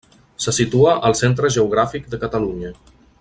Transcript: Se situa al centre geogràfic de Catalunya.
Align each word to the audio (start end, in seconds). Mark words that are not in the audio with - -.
Se 0.45 0.53
situa 0.57 0.95
al 1.09 1.17
centre 1.21 1.53
geogràfic 1.57 2.09
de 2.15 2.21
Catalunya. 2.25 2.77